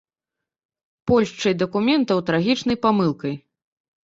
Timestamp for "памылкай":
2.89-3.39